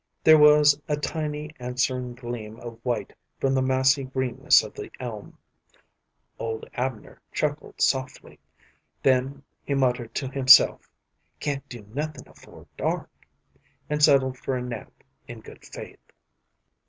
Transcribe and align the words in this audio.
There 0.23 0.39
was 0.39 0.81
a 0.87 0.97
tiny 0.97 1.51
answering 1.59 2.15
gleam 2.15 2.59
of 2.59 2.79
white 2.81 3.13
from 3.39 3.53
the 3.53 3.61
massy 3.61 4.03
greenness 4.03 4.63
of 4.63 4.73
the 4.73 4.89
elm. 4.99 5.37
Old 6.39 6.67
Abner 6.73 7.21
chuckled 7.31 7.79
softly. 7.79 8.39
Then 9.03 9.43
he 9.63 9.75
muttered 9.75 10.15
to 10.15 10.27
himself, 10.27 10.89
"Can't 11.39 11.69
do 11.69 11.85
nothin' 11.93 12.27
afore 12.27 12.65
dark," 12.77 13.11
and 13.91 14.01
settled 14.03 14.39
for 14.39 14.57
a 14.57 14.61
nap 14.63 14.91
in 15.27 15.39
good 15.41 15.63
faith. 15.63 16.09